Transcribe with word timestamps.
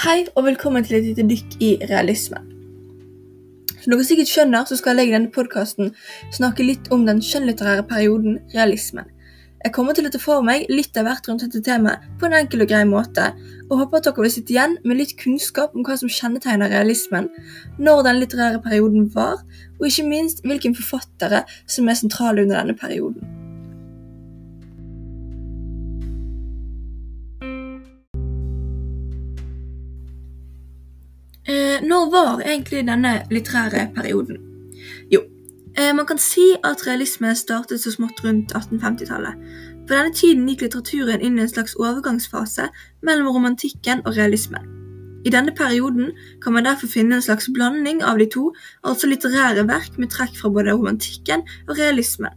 Hei 0.00 0.22
og 0.32 0.46
velkommen 0.46 0.80
til 0.80 0.94
et 0.96 1.02
lite 1.10 1.26
dykk 1.28 1.56
i 1.60 1.66
realisme. 1.90 2.38
Som 3.82 3.92
dere 3.92 4.04
sikkert 4.08 4.30
skjønner, 4.30 4.62
så 4.64 4.78
skal 4.80 4.96
jeg 4.96 5.10
i 5.10 5.12
denne 5.12 5.28
podkasten 5.34 5.90
snakke 6.32 6.64
litt 6.64 6.86
om 6.94 7.02
den 7.04 7.18
skjønnlitterære 7.20 7.82
perioden 7.90 8.38
realismen. 8.54 9.10
Jeg 9.60 9.74
kommer 9.76 9.92
til 9.92 10.08
å 10.08 10.12
ta 10.14 10.20
for 10.22 10.46
meg 10.46 10.64
litt 10.72 10.96
av 10.96 11.04
hvert 11.04 11.28
rundt 11.28 11.44
dette 11.44 11.60
temaet 11.66 12.06
på 12.16 12.30
en 12.30 12.38
enkel 12.38 12.64
og 12.64 12.70
grei 12.70 12.80
måte, 12.88 13.26
og 13.66 13.82
håper 13.82 14.00
at 14.00 14.08
dere 14.08 14.24
vil 14.24 14.32
sitte 14.38 14.56
igjen 14.56 14.78
med 14.86 15.02
litt 15.02 15.12
kunnskap 15.20 15.76
om 15.76 15.84
hva 15.84 15.98
som 16.00 16.08
kjennetegner 16.08 16.72
realismen, 16.72 17.28
når 17.76 18.00
den 18.08 18.22
litterære 18.22 18.62
perioden 18.64 19.12
var, 19.12 19.44
og 19.76 19.84
ikke 19.90 20.08
minst 20.08 20.40
hvilke 20.48 20.72
forfattere 20.80 21.44
som 21.68 21.92
er 21.92 22.00
sentrale 22.00 22.48
under 22.48 22.62
denne 22.62 22.80
perioden. 22.80 23.39
Eh, 31.50 31.82
når 31.82 32.10
var 32.10 32.42
egentlig 32.46 32.84
denne 32.86 33.12
litterære 33.30 33.88
perioden? 33.94 34.36
Jo, 35.10 35.20
eh, 35.78 35.94
man 35.96 36.06
kan 36.06 36.18
si 36.18 36.44
at 36.64 36.86
realisme 36.86 37.34
startet 37.34 37.80
så 37.80 37.90
smått 37.90 38.20
rundt 38.24 38.52
1850-tallet. 38.54 39.34
På 39.88 39.96
denne 39.96 40.14
tiden 40.14 40.46
gikk 40.46 40.62
litteraturen 40.62 41.20
inn 41.20 41.38
i 41.38 41.42
en 41.42 41.50
slags 41.50 41.74
overgangsfase 41.74 42.68
mellom 43.02 43.32
romantikken 43.34 44.04
og 44.06 44.14
realismen. 44.16 44.68
I 45.26 45.32
denne 45.34 45.50
perioden 45.56 46.12
kan 46.42 46.52
man 46.52 46.64
derfor 46.64 46.86
finne 46.86 47.18
en 47.18 47.26
slags 47.26 47.50
blanding 47.54 48.02
av 48.02 48.18
de 48.18 48.28
to, 48.30 48.52
altså 48.84 49.10
litterære 49.10 49.66
verk 49.66 49.98
med 49.98 50.10
trekk 50.14 50.38
fra 50.38 50.52
både 50.54 50.76
romantikken 50.76 51.42
og 51.66 51.78
realismen. 51.78 52.36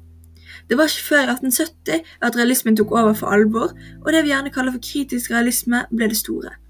Det 0.70 0.78
var 0.78 0.90
ikke 0.90 1.08
før 1.12 1.36
1870 1.38 2.02
at 2.22 2.36
realismen 2.36 2.76
tok 2.76 2.92
over 2.92 3.14
for 3.14 3.28
alvor, 3.28 3.78
og 4.06 4.14
det 4.14 4.24
vi 4.24 4.34
gjerne 4.34 4.50
kaller 4.50 4.72
for 4.72 4.82
kritisk 4.82 5.32
realisme, 5.32 5.86
ble 5.92 6.10
det 6.10 6.18
store. 6.18 6.63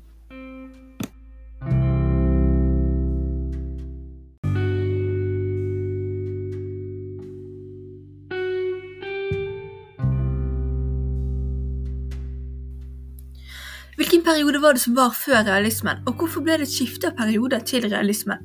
Hvilken 13.98 14.24
periode 14.26 14.62
var 14.62 14.74
det 14.74 14.82
som 14.82 14.96
var 14.98 15.14
før 15.14 15.44
realismen, 15.46 16.02
og 16.08 16.18
hvorfor 16.18 16.42
ble 16.42 16.58
det 16.58 16.68
et 16.68 16.74
skifte 16.74 17.12
av 17.12 17.20
periode 17.20 17.60
til 17.70 17.86
realismen? 17.86 18.42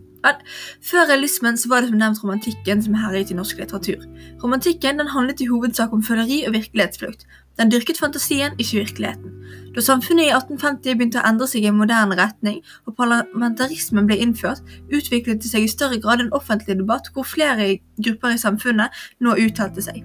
Før 0.84 1.06
realismen 1.08 1.56
så 1.56 1.68
var 1.70 1.80
det 1.80 1.88
som 1.88 1.98
nevnt 1.98 2.20
romantikken 2.22 2.82
som 2.84 2.96
herjet 2.98 3.30
i 3.30 3.36
norsk 3.38 3.60
litteratur. 3.60 4.02
Romantikken 4.42 4.98
den 5.00 5.08
handlet 5.08 5.40
i 5.40 5.46
hovedsak 5.48 5.92
om 5.92 6.02
føleri 6.04 6.42
og 6.46 6.52
virkelighetsflukt. 6.52 7.26
Den 7.58 7.70
dyrket 7.70 7.98
fantasien, 7.98 8.52
ikke 8.58 8.82
virkeligheten. 8.82 9.32
Da 9.74 9.80
samfunnet 9.80 10.28
i 10.28 10.34
1850 10.34 10.98
begynte 10.98 11.22
å 11.22 11.26
endre 11.30 11.48
seg 11.48 11.64
i 11.64 11.70
en 11.70 11.78
moderne 11.78 12.18
retning, 12.18 12.60
og 12.86 12.96
parlamentarismen 12.98 14.06
ble 14.10 14.18
innført, 14.20 14.62
utviklet 14.92 15.42
det 15.42 15.50
seg 15.50 15.64
i 15.64 15.72
større 15.72 16.00
grad 16.02 16.20
en 16.20 16.32
offentlig 16.36 16.76
debatt 16.78 17.08
hvor 17.14 17.26
flere 17.26 17.78
grupper 17.96 18.34
i 18.34 18.42
samfunnet 18.42 19.04
nå 19.24 19.38
uttalte 19.46 19.86
seg. 19.86 20.02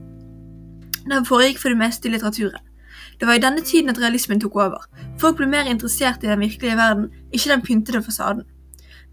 Den 1.03 1.27
foregikk 1.27 1.59
for 1.59 1.73
det 1.73 1.81
meste 1.83 2.07
i 2.07 2.13
litteraturen. 2.13 2.72
Det 3.19 3.27
var 3.27 3.37
i 3.37 3.43
denne 3.43 3.61
tiden 3.61 3.89
at 3.89 3.99
realismen 4.01 4.41
tok 4.41 4.55
over. 4.55 4.87
Folk 5.19 5.37
ble 5.37 5.47
mer 5.47 5.69
interessert 5.69 6.23
i 6.23 6.31
den 6.31 6.39
virkelige 6.39 6.77
verden, 6.77 7.09
ikke 7.31 7.49
den 7.49 7.61
pyntede 7.61 8.03
fasaden. 8.03 8.43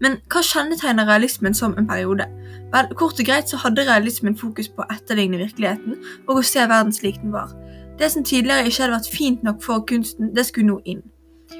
Men 0.01 0.17
hva 0.33 0.41
kjennetegner 0.41 1.05
realismen 1.05 1.53
som 1.53 1.75
en 1.77 1.87
periode? 1.87 2.25
Vel, 2.73 2.89
Kort 2.97 3.19
og 3.21 3.27
greit 3.27 3.49
så 3.49 3.59
hadde 3.61 3.85
realismen 3.85 4.37
fokus 4.37 4.69
på 4.69 4.81
å 4.81 4.89
etterligne 4.93 5.37
virkeligheten 5.37 5.99
og 6.27 6.39
å 6.39 6.45
se 6.45 6.65
verden 6.65 6.93
slik 6.95 7.19
den 7.21 7.35
var. 7.35 7.53
Det 7.99 8.09
som 8.09 8.25
tidligere 8.25 8.65
ikke 8.65 8.81
hadde 8.81 8.95
vært 8.97 9.11
fint 9.13 9.43
nok 9.45 9.61
for 9.61 9.85
kunsten, 9.85 10.31
det 10.35 10.47
skulle 10.47 10.71
nå 10.71 10.79
inn. 10.89 11.03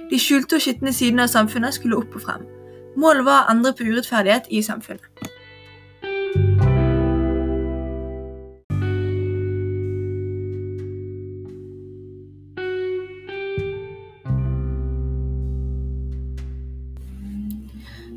De 0.09 0.19
skjulte 0.19 0.57
og 0.57 0.65
skitne 0.65 0.93
sidene 0.95 1.27
av 1.27 1.33
samfunnet 1.35 1.77
skulle 1.77 1.99
opp 2.01 2.15
og 2.17 2.25
frem. 2.25 2.47
Målet 2.97 3.27
var 3.27 3.45
å 3.45 3.53
endre 3.53 3.75
på 3.77 3.85
urettferdighet 3.85 4.49
i 4.49 4.63
samfunnet. 4.65 5.30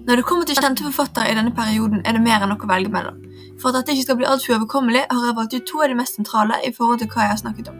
Når 0.05 0.17
det 0.21 0.25
kommer 0.29 0.45
til 0.45 0.59
kjente 0.61 0.85
forfattere 0.85 1.31
i 1.33 1.37
denne 1.39 1.55
perioden, 1.57 2.03
er 2.05 2.13
det 2.13 2.21
mer 2.21 2.43
enn 2.45 2.51
nok 2.53 2.67
å 2.67 2.69
velge 2.69 2.91
mellom. 2.93 3.23
For 3.57 3.71
at 3.71 3.79
dette 3.79 3.95
ikke 3.95 4.05
skal 4.05 4.19
bli 4.21 4.27
altfor 4.29 4.53
uoverkommelig, 4.53 5.07
har 5.09 5.23
jeg 5.31 5.37
valgt 5.39 5.55
ut 5.57 5.65
to 5.71 5.81
av 5.81 5.89
de 5.89 5.97
mest 5.97 6.19
sentrale 6.19 6.59
i 6.61 6.73
forhold 6.77 7.01
til 7.01 7.09
hva 7.09 7.25
jeg 7.25 7.33
har 7.33 7.41
snakket 7.41 7.71
om. 7.73 7.79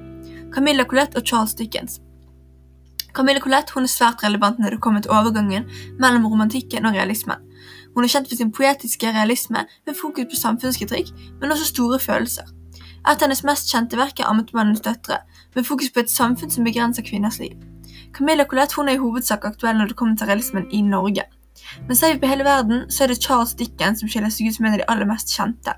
Camilla 0.55 0.87
Collette 0.89 1.21
og 1.21 1.29
Charles 1.29 1.53
Dickens. 1.59 1.99
Camilla 3.13 3.43
Collette 3.45 3.77
hun 3.77 3.85
er 3.85 3.93
svært 3.93 4.25
relevant 4.25 4.57
når 4.59 4.73
det 4.73 4.81
kommer 4.81 5.05
til 5.05 5.13
overgangen 5.13 5.69
mellom 6.01 6.25
romantikken 6.33 6.89
og 6.89 6.97
realismen. 6.97 7.45
Hun 7.93 8.09
er 8.09 8.15
kjent 8.17 8.33
for 8.33 8.41
sin 8.41 8.57
poetiske 8.57 9.13
realisme 9.13 9.67
med 9.85 10.01
fokus 10.01 10.33
på 10.33 10.41
samfunnskritikk, 10.41 11.13
men 11.43 11.53
også 11.53 11.69
store 11.75 12.01
følelser. 12.01 12.49
Et 13.05 13.13
av 13.13 13.29
hennes 13.29 13.45
mest 13.45 13.69
kjente 13.69 14.01
verk 14.01 14.25
er 14.25 14.33
Amtmannens 14.33 14.81
døtre, 14.81 15.21
med 15.55 15.69
fokus 15.69 15.93
på 15.93 16.01
et 16.01 16.11
samfunn 16.11 16.51
som 16.51 16.65
begrenser 16.65 17.05
kvinners 17.05 17.37
liv. 17.45 17.53
Camilla 18.17 18.49
Collette 18.49 18.81
hun 18.81 18.89
er 18.89 18.97
i 18.97 19.05
hovedsak 19.05 19.45
aktuell 19.45 19.77
når 19.77 19.93
det 19.93 20.01
kommer 20.01 20.17
til 20.17 20.33
realismen 20.33 20.71
i 20.73 20.81
Norge. 20.81 21.29
Men 21.89 21.97
ser 21.97 22.15
vi 22.15 22.21
på 22.23 22.31
hele 22.31 22.45
verden, 22.47 22.85
så 22.91 23.05
er 23.05 23.13
det 23.13 23.23
Charles 23.23 23.55
Dickens 23.59 24.03
som 24.03 24.11
skiller 24.11 24.33
seg 24.33 24.49
ut 24.49 24.59
som 24.59 24.67
en 24.67 24.77
av 24.77 24.83
de 24.83 24.89
aller 24.91 25.09
mest 25.09 25.33
kjente. 25.35 25.75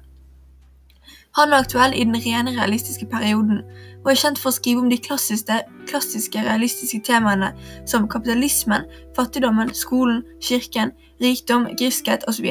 Han 1.37 1.53
er 1.53 1.60
aktuell 1.60 1.92
i 1.92 2.04
den 2.04 2.16
rene 2.16 2.54
realistiske 2.56 3.06
perioden, 3.12 3.60
og 4.04 4.09
er 4.09 4.16
kjent 4.16 4.38
for 4.41 4.48
å 4.48 4.56
skrive 4.56 4.81
om 4.81 4.88
de 4.88 4.97
klassiske, 5.04 5.59
klassiske 5.91 6.44
realistiske 6.47 7.03
temaene 7.04 7.50
som 7.84 8.09
kapitalismen, 8.09 8.86
fattigdommen, 9.16 9.75
skolen, 9.76 10.22
kirken, 10.41 10.94
rikdom, 11.20 11.69
griskhet 11.76 12.25
osv. 12.31 12.48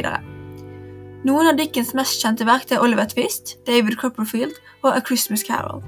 Noen 1.26 1.50
av 1.50 1.58
Dickens 1.58 1.96
mest 1.98 2.22
kjente 2.22 2.46
verk 2.46 2.70
er 2.70 2.86
Oliver 2.86 3.10
Twist, 3.10 3.56
David 3.66 3.98
Copperfield 3.98 4.54
og 4.84 4.92
A 4.94 5.02
Christmas 5.02 5.42
Carol. 5.48 5.82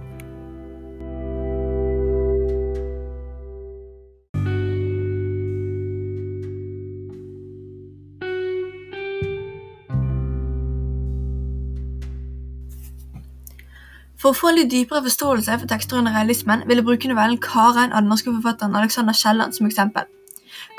For 14.28 14.36
å 14.36 14.40
få 14.42 14.50
en 14.50 14.58
litt 14.58 14.72
dypere 14.74 15.00
forståelse 15.06 15.54
for 15.56 15.70
tekster 15.72 16.02
under 16.02 16.12
realismen 16.12 16.66
vil 16.68 16.82
jeg 16.82 16.86
bruke 16.86 17.08
novellen 17.08 17.38
'Karen' 17.40 17.94
av 17.94 18.02
den 18.02 18.10
norske 18.12 18.28
forfatteren 18.28 18.74
Alexander 18.76 19.16
Kielland 19.16 19.56
som 19.56 19.68
eksempel. 19.68 20.04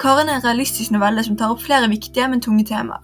Karen 0.02 0.28
er 0.28 0.34
en 0.34 0.44
realistisk 0.44 0.92
novelle 0.92 1.24
som 1.24 1.36
tar 1.36 1.54
opp 1.54 1.62
flere 1.62 1.88
viktige, 1.88 2.28
men 2.28 2.42
tunge 2.44 2.66
temaer. 2.68 3.00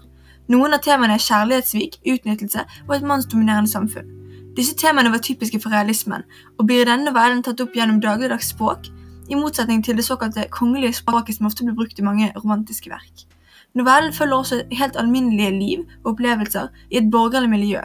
Noen 0.52 0.74
av 0.76 0.82
temaene 0.84 1.14
er 1.14 1.24
kjærlighetssvik, 1.28 1.96
utnyttelse 2.04 2.66
og 2.88 2.92
et 2.96 3.06
mannsdominerende 3.12 3.72
samfunn. 3.72 4.10
Disse 4.58 4.76
temaene 4.76 5.14
var 5.14 5.24
typiske 5.24 5.62
for 5.62 5.70
realismen, 5.70 6.28
og 6.58 6.66
blir 6.66 6.82
i 6.82 6.90
denne 6.90 7.08
novellen 7.08 7.42
tatt 7.42 7.64
opp 7.64 7.72
gjennom 7.72 8.04
dagligdags 8.04 8.52
språk, 8.52 8.92
i 9.30 9.34
motsetning 9.40 9.80
til 9.82 9.96
det 9.96 10.04
såkalte 10.04 10.44
kongelige 10.50 11.00
språket 11.00 11.38
som 11.38 11.46
ofte 11.46 11.64
blir 11.64 11.80
brukt 11.80 11.98
i 11.98 12.04
mange 12.04 12.32
romantiske 12.36 12.92
verk. 12.92 13.24
Novellen 13.72 14.12
følger 14.12 14.36
også 14.36 14.62
helt 14.76 14.96
alminnelige 14.96 15.58
liv 15.58 15.88
og 16.04 16.12
opplevelser 16.12 16.68
i 16.90 17.00
et 17.00 17.10
borgerlig 17.10 17.48
miljø, 17.48 17.80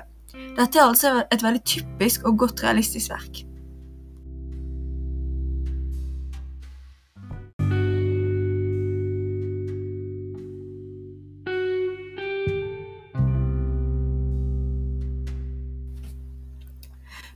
dette 0.58 0.80
er 0.80 0.88
altså 0.88 1.22
et 1.32 1.44
veldig 1.44 1.62
typisk 1.64 2.26
og 2.28 2.42
godt 2.46 2.64
realistisk 2.66 3.14
verk. 3.14 3.46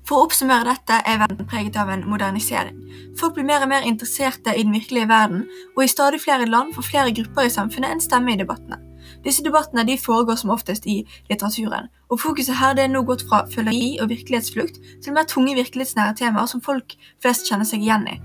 For 0.03 0.19
å 0.19 0.27
oppsummere 0.27 0.67
dette 0.67 0.97
er 1.07 1.21
verden 1.21 1.47
preget 1.47 1.77
av 1.79 1.89
en 1.89 2.03
modernisering. 2.05 2.75
Folk 3.17 3.37
blir 3.37 3.47
mer 3.47 3.63
og 3.63 3.71
mer 3.71 3.87
interesserte 3.87 4.51
i 4.51 4.65
den 4.65 4.75
virkelige 4.75 5.07
verden, 5.09 5.45
og 5.77 5.85
i 5.85 5.91
stadig 5.91 6.19
flere 6.21 6.45
land 6.49 6.75
får 6.75 6.89
flere 6.89 7.13
grupper 7.15 7.47
i 7.47 7.53
samfunnet 7.53 7.95
en 7.95 8.03
stemme 8.03 8.35
i 8.35 8.41
debattene. 8.41 8.92
Disse 9.23 9.43
debattene 9.43 9.85
de 9.87 9.97
foregår 9.97 10.35
som 10.35 10.51
oftest 10.51 10.85
i 10.85 10.99
litteraturen, 11.29 11.87
og 12.11 12.19
fokuset 12.19 12.59
her 12.59 12.75
det 12.75 12.85
er 12.85 12.91
nå 12.91 13.03
gått 13.07 13.23
fra 13.29 13.45
føleri 13.49 13.97
og 14.03 14.11
virkelighetsflukt 14.11 14.79
til 15.03 15.15
mer 15.15 15.27
tunge 15.29 15.55
virkelighetsnære 15.55 16.17
temaer 16.19 16.49
som 16.51 16.63
folk 16.63 16.97
flest 17.23 17.47
kjenner 17.47 17.67
seg 17.67 17.85
igjen 17.85 18.07
i. 18.11 18.19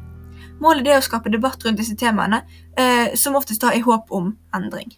Målet 0.58 0.90
er 0.90 0.98
å 0.98 1.04
skape 1.06 1.30
debatt 1.30 1.62
rundt 1.64 1.78
disse 1.78 1.94
temaene, 1.98 2.42
eh, 2.76 3.14
som 3.14 3.38
oftest 3.38 3.62
da 3.62 3.70
i 3.74 3.84
håp 3.84 4.10
om 4.10 4.32
endring. 4.54 4.90